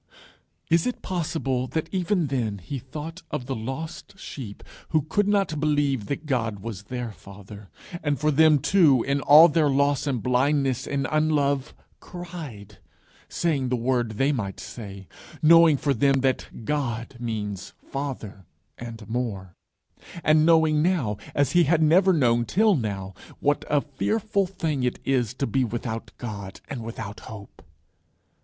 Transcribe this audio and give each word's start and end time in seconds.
Is 0.71 0.87
it 0.87 1.03
possible 1.03 1.67
that 1.67 1.87
even 1.91 2.25
then 2.25 2.57
he 2.57 2.79
thought 2.79 3.21
of 3.29 3.45
the 3.45 3.53
lost 3.55 4.17
sheep 4.17 4.63
who 4.89 5.03
could 5.03 5.27
not 5.27 5.59
believe 5.59 6.07
that 6.07 6.25
God 6.25 6.57
was 6.61 6.85
their 6.85 7.11
Father; 7.11 7.69
and 8.01 8.19
for 8.19 8.31
them, 8.31 8.57
too, 8.57 9.03
in 9.03 9.21
all 9.21 9.47
their 9.47 9.69
loss 9.69 10.07
and 10.07 10.23
blindness 10.23 10.87
and 10.87 11.07
unlove, 11.11 11.75
cried, 11.99 12.79
saying 13.29 13.69
the 13.69 13.75
word 13.75 14.13
they 14.13 14.31
might 14.31 14.59
say, 14.59 15.07
knowing 15.43 15.77
for 15.77 15.93
them 15.93 16.21
that 16.21 16.65
God 16.65 17.17
means 17.19 17.73
Father 17.79 18.47
and 18.79 19.07
more, 19.07 19.55
and 20.23 20.47
knowing 20.47 20.81
now, 20.81 21.17
as 21.35 21.51
he 21.51 21.65
had 21.65 21.83
never 21.83 22.11
known 22.11 22.43
till 22.45 22.75
now, 22.75 23.13
what 23.39 23.63
a 23.69 23.81
fearful 23.81 24.47
thing 24.47 24.81
it 24.81 24.97
is 25.05 25.35
to 25.35 25.45
be 25.45 25.63
without 25.63 26.09
God 26.17 26.59
and 26.67 26.81
without 26.83 27.19
hope? 27.19 27.61